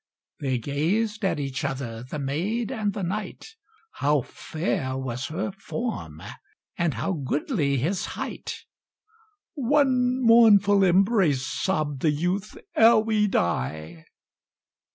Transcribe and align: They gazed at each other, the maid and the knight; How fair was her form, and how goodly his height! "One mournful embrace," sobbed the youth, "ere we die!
They 0.39 0.57
gazed 0.57 1.23
at 1.23 1.39
each 1.39 1.63
other, 1.63 2.01
the 2.01 2.17
maid 2.17 2.71
and 2.71 2.91
the 2.91 3.03
knight; 3.03 3.49
How 3.91 4.21
fair 4.21 4.97
was 4.97 5.27
her 5.27 5.51
form, 5.51 6.23
and 6.75 6.95
how 6.95 7.13
goodly 7.13 7.77
his 7.77 8.05
height! 8.17 8.61
"One 9.53 10.23
mournful 10.23 10.83
embrace," 10.83 11.45
sobbed 11.45 12.01
the 12.01 12.09
youth, 12.09 12.57
"ere 12.75 12.97
we 12.97 13.27
die! 13.27 14.05